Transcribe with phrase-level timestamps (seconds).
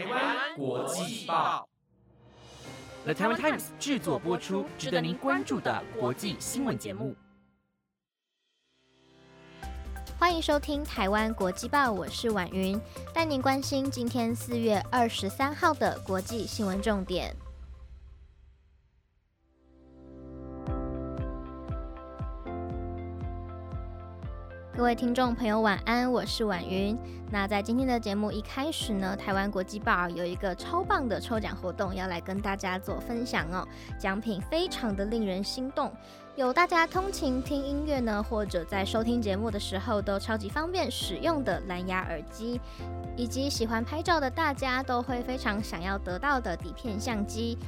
[0.00, 1.68] 台湾国际报
[3.04, 7.14] ，The Taiwan Times 制作播出，值得您关注的国际新闻节目。
[10.18, 12.80] 欢迎收听台湾国际报，我是婉云，
[13.12, 17.36] 带您关心今天四月二十三号的国际新闻重点。
[24.80, 26.96] 各位听众朋友，晚安，我是婉云。
[27.30, 35.92] 那在今天的节目一开始呢，台湾国际报有一个超棒的抽奖活动要来跟大家做分享哦，奖品非常的令人心动，
[36.34, 42.58] 有大家通勤听音乐呢，或者在收听节目的时候都超级方便使用的蓝牙耳机，
[43.18, 47.58] 以及喜欢拍照的大家都会非常想要得到的底片相机。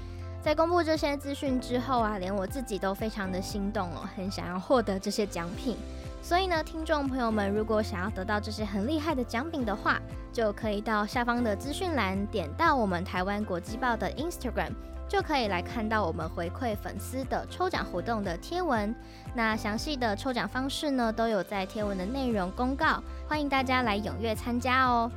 [0.40, 5.76] 在公布这些资讯之后啊，连我自己都非常的心动哦，很想要获得这些奖品。
[6.22, 10.00] 所以呢，听众朋友们，如果想要得到这些很厉害的奖品的话，
[10.32, 14.70] 就可以到下方的资讯栏点到我们台湾国际报的 Instagram，
[15.08, 18.94] 就可以来看到我们回馈粉丝的抽奖活动的贴文。
[19.34, 25.10] 那详细的抽奖方式呢，都有在贴文的内容公告，欢迎大家来踊跃参加哦。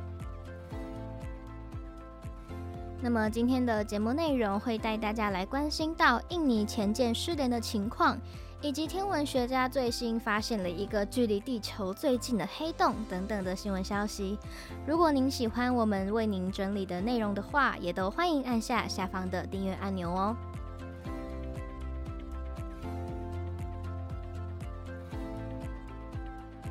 [3.00, 8.18] 那么今天的节目内容会带大家来关心到印尼前舰失联的情况。
[8.62, 14.38] 以及天文学家最新发现了一个距离地球最近的黑洞等等的新闻消息。
[14.86, 20.34] 如果您喜欢我们为您整理的内容的话，也都欢迎按下下方的订阅按钮哦。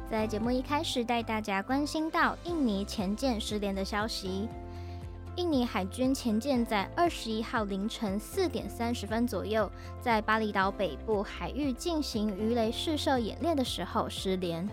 [0.10, 4.48] 在节目一开始，带大家关心到印尼前舰失联的消息。
[5.36, 9.70] 印尼海军前舰在二十一号凌晨四点三十分左右，
[10.00, 14.68] 在巴厘岛北部海域进行鱼雷试射演练的时候失联。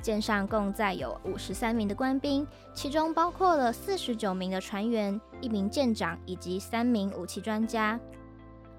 [0.00, 7.98] 舰上共载有五十三名的官兵，其中包括了四十九名的船员、一名舰长以及三名武器专家。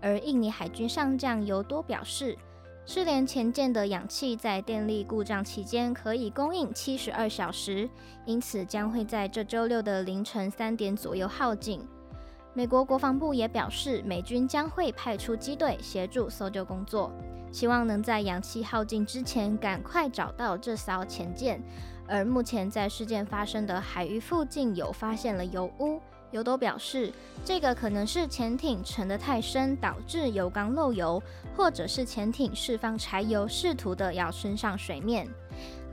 [0.02, 2.38] 而印尼海军上将尤多表示。
[2.88, 7.90] 失联前舰的氧气在电力故障期间可以供应七十二小时，
[8.26, 11.82] 因此将会在这周六的凌晨三点左右耗尽。
[12.54, 17.12] 美国国防部也表示，美军将会派出机队协助搜救工作，
[17.52, 21.60] 希望能在氧气耗尽之前赶快找到这艘前舰。
[22.08, 26.00] 而目前在事件发生的海域附近有发现了油污。
[26.36, 27.14] 尤多表示，
[27.46, 31.24] 这个可能是潜艇沉得太深导致油缸漏油，
[31.56, 35.26] 或者是潜艇释放柴油试图的要升上水面。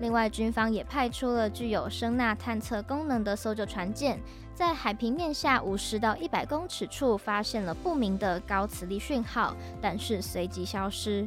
[0.01, 4.21] 另外，军方也派出了具有声纳探测功能的搜救船舰，
[4.53, 11.25] 在海平面下五十到一百公尺处发现了不明的高磁力讯号，但是随即消失。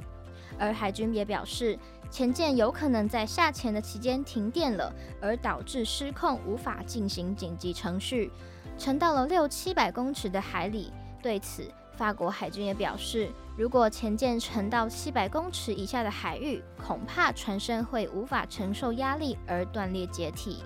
[0.60, 8.30] 而海军也表示，潜舰有可能在下潜的期间停电了，而导致失控，无法进行紧急程序。
[8.78, 10.92] 沉到了六七百公尺的海里。
[11.22, 20.64] 对此，法国海军也表示，如果前舰沉到七百公尺以下的海域，恐怕船身会无法承受压力而断裂解体。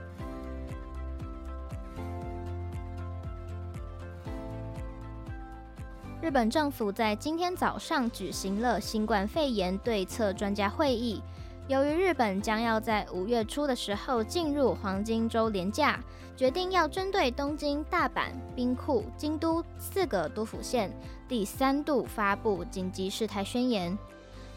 [6.21, 11.21] 日本政府在今天早上举行了新冠肺炎对策专家会议。
[11.69, 16.03] 由于日本将要在五月初的时候进入黄金周连假，
[16.35, 20.91] 决定要针对东京、大阪、兵库、京都四个都府县
[21.27, 23.95] 第三度发布紧急事态宣言。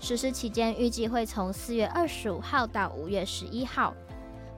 [0.00, 3.92] 实施期间预计会从四月二十五号到五月十一号。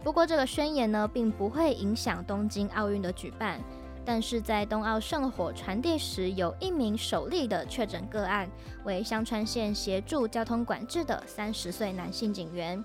[0.05, 3.61] 不过，这个宣言呢，并不会影响东京奥运的举办。
[4.05, 8.49] 但是在冬奥圣火传递时，有一名首例的确诊个案
[8.85, 12.85] 为香川县协助交通管制的三十岁男性警员。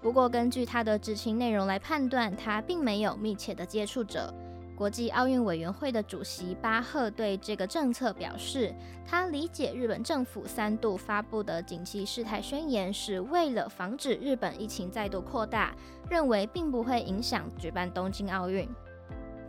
[0.00, 4.32] 不过，根据他的知情内容来判断，他并没有密切的接触者。
[4.76, 8.74] 国际奥运委员会的主席巴赫对这个政策表示，
[9.06, 15.74] 他理解日本政府三度发布的紧急事态宣言是为了防止日本疫情再度扩大，
[16.10, 18.68] 认为并不会影响举办东京奥运。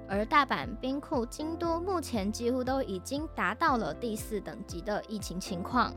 [0.10, 5.94] 而大阪、兵库、京都目前几乎都已经达到了第四等级的疫情情况，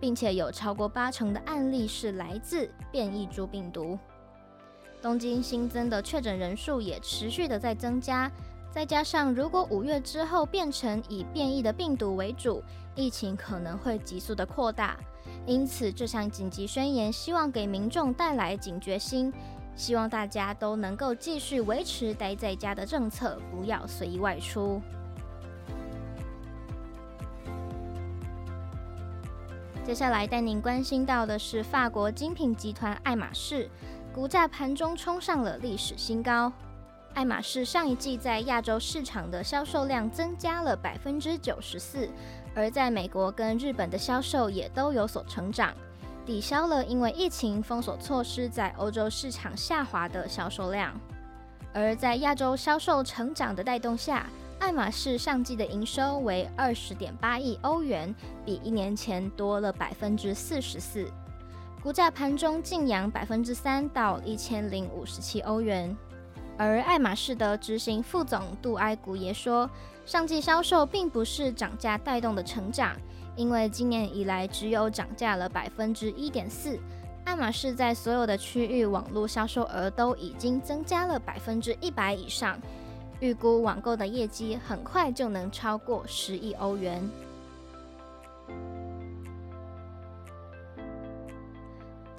[0.00, 3.98] 并且有超过八成的案例是来自变异株病毒。
[5.02, 8.30] 东京新增的确诊人数也持续的在增加，
[8.70, 12.62] 再加上如果五月之后变成以变异的病毒为主，
[12.94, 14.96] 疫情可能会急速的扩大。
[15.46, 19.32] 因此，这项紧急宣言希望给民众带来警觉心。
[19.74, 24.80] 希望大家都能够继续维持待在家的政策，不要随意外出。
[29.82, 33.68] 接下来带您关心到的是法国精品集团爱马仕，
[34.12, 36.52] 股价盘中冲上了历史新高。
[37.14, 42.08] 爱马仕上一季在亚洲市场的销售量增加了百分之九十四，
[42.54, 45.74] 而在美国跟日本的销售也都有所成长，
[46.26, 50.92] 抵消了因为疫情封锁措施在欧洲市场下滑的销售量。
[51.72, 54.26] 而在亚洲销售成长的带动下，
[54.58, 58.14] 爱马仕上季的营收为二十点八亿欧元，
[58.44, 61.08] 比一年前多了百分之四十四，
[61.82, 65.96] 股价盘中净扬百分之三到一千零五十七欧元。
[66.60, 69.68] 而爱马仕的执行副总杜埃古也说，
[70.04, 72.94] 上季销售并不是涨价带动的成长，
[73.34, 76.78] 因为今年以来只有涨价了百分之一点四。
[77.24, 82.60] 爱马仕在所有的区域网络销售额都已经增加了百分之一百以上，
[83.20, 87.08] 预估网购的业绩很快就能超过十亿欧元。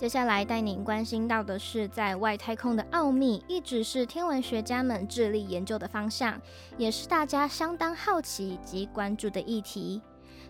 [0.01, 6.41] 接下来带您关心到的是，在外太空的奥秘，一直是天文学家们致力研究的方向，
[6.75, 10.01] 也是大家相当好奇及关注的议题。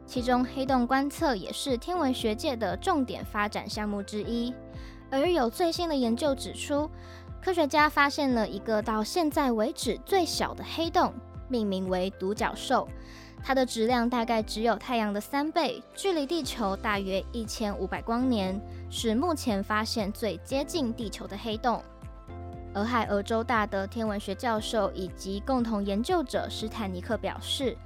[0.05, 4.53] 其中，黑洞观测也是天文学界的重点发展项目之一。
[5.09, 6.89] 而有最新的研究指出，
[7.43, 11.13] 科学家发现了一个到现在为止最小的黑洞，
[11.49, 12.87] 命名为独角兽。
[13.43, 18.59] 它的质量大概只有太阳的三倍，距离地球大约一千五百光年，
[18.89, 21.83] 是目前发现最接近地球的黑洞。
[22.73, 27.77] 俄亥俄州大的天文学教授以及共同研究者史坦尼克表示。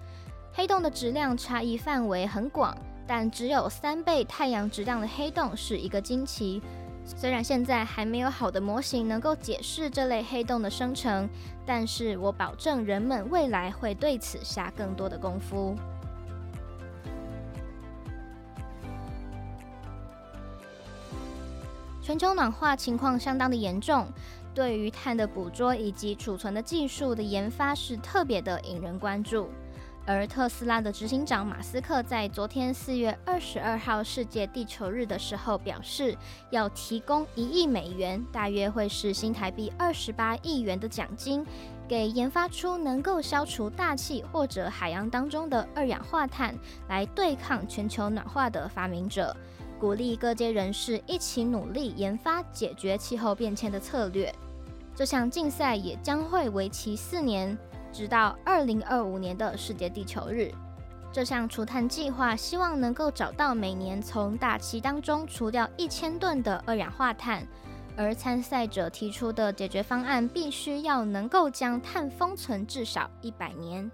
[0.57, 6.61] 黑洞的质量差异范围很广，但只有三倍太阳质量的黑洞是一个惊奇。
[7.05, 11.29] 虽然现在还没有好的模型能够解释这类黑洞的生成，
[11.65, 15.75] 但是我保证人们未来会对此下更多的功夫。
[22.01, 24.07] 全球暖化情况相当的严重，
[24.53, 29.49] 对于碳的捕捉以及储存的技术的研发是特别的引人关注。
[30.07, 36.15] 而特斯拉的执行长马斯克在昨天四月二十二号世界地球日的时候表示，
[36.51, 41.43] 要提供一亿美元，大约会是新台币二十八亿元的奖金，
[41.87, 46.53] 给研发出能够消除大气或者海洋当中的二氧化碳，
[46.87, 49.35] 来对抗全球暖化的发明者，
[49.79, 54.31] 鼓励各界人士一起努力研发解决气候变迁的策略。
[54.95, 57.57] 这项竞赛也将会为期四年。
[57.95, 60.51] 直到二零二五年的世界地球日，
[61.13, 67.47] 这项除碳计划希望能够找到每年从大气当中除掉一千吨的二氧化碳，
[67.95, 73.89] 而参赛者提出的解决方案必须要能够将碳封存至少一百年。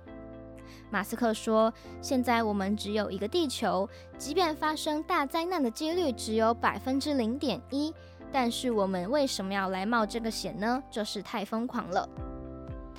[0.90, 1.72] 马斯克说
[2.02, 3.88] ：“现在我们只有一个地球，
[4.18, 7.94] 即便发生大灾难的几率只有百分之零点一，
[8.32, 10.82] 但是我们为什么要来冒这个险呢？
[10.90, 12.10] 这是太疯狂了。”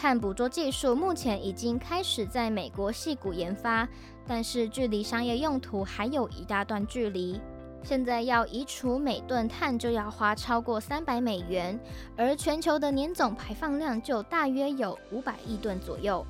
[0.03, 3.89] 碳捕捉技术目前已经开始在美国细谷研发，
[4.27, 7.41] 但是距离商业用途还有一大段距离。
[7.85, 11.79] 现在要移除每吨碳就要花超过三百美元，
[12.17, 16.27] 而全球的年总排放量就大约有五百亿吨左右。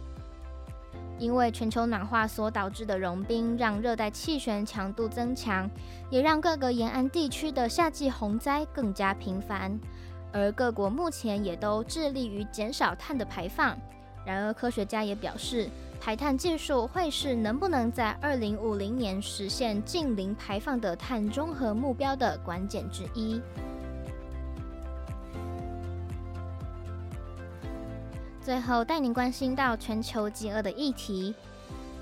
[1.18, 5.66] 因为全球暖化所导致的融冰，让热带气旋强度增强，
[6.10, 9.80] 也让各个沿岸地区的夏季洪灾更加频繁。
[10.32, 13.76] 而各国目前也都致力于减少碳的排放。
[14.24, 15.68] 然而，科学家也表示，
[16.00, 23.40] 排碳技术会是能不能在二零五零年实现近零排放的碳中和目标的关键之一。
[28.40, 31.34] 最后，带您关心到全球饥饿的议题。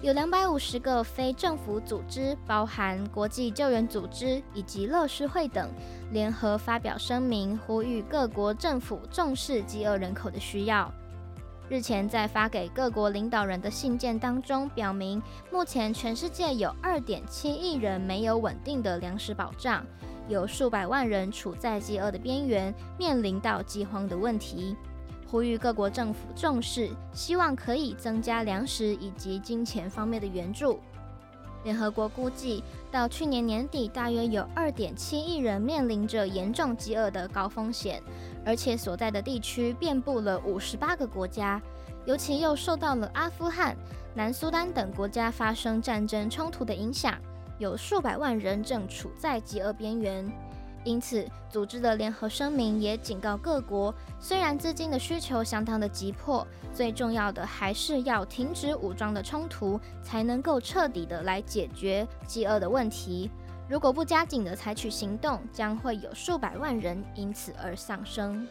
[0.03, 5.71] 有两百五十个非政府组织，包含国际救援组织以及乐施会等，
[6.11, 10.91] 联合发表声明，呼吁各国政府重视饥饿人口的需要。
[11.69, 19.85] 日前在发给各国领导人的信件当中，表明目前全世界有二点七亿人没有稳定的粮食保障，
[20.29, 24.75] 有数百万人处在饥饿的边缘，面临到饥荒的问题。
[25.31, 30.81] 呼吁各国政府重视，希望可以增加粮食以及金钱方面的援助。
[31.63, 38.03] 联合国估计，到去年年底，大约有二点七亿人面临着严重饥饿的高风险，
[38.45, 41.61] 而且所在的地区遍布了五十八个国家，
[42.07, 43.77] 尤其又受到了阿富汗、
[44.15, 47.15] 南苏丹等国家发生战争冲突的影响，
[47.59, 50.27] 有数百万人正处在饥饿边缘。
[50.83, 63.31] 因此，组织的联合声明也警告各国，虽然资金的需求相当的急迫，最重要的还是要停止武装的冲突，才能够彻底的来解决饥饿的问题。
[63.69, 68.49] 如果不加紧的采取行动，将会有数百万人因此而丧生。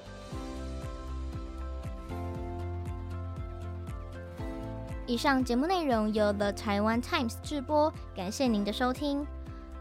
[5.07, 9.25] 以上节目内容由 The Taiwan Times 制播，感谢您的收听。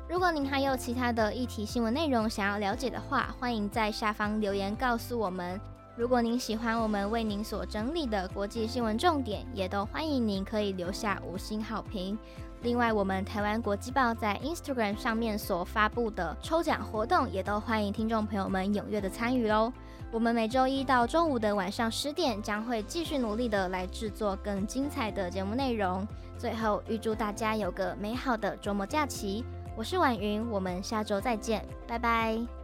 [0.09, 5.61] 如果您还有其他的议题新闻内容想要了解的话，欢迎在下方留言告诉我们。
[5.97, 12.19] 如果您喜欢我们为您所整理的国际新闻重点，也都欢迎您可以留下五星好评。
[12.63, 19.71] 另外，我们台湾国际报在 Instagram 上面所发布的抽奖活动，也都欢迎听众朋友们踊跃的参与喽。
[20.11, 26.07] 我们每周一到周五的晚上十点，将会继续努力的来制作更精彩的节目内容。
[26.39, 29.45] 最后，预祝大家有个美好的周末假期。
[29.79, 32.58] 我是婉云，我们下周再见，拜拜。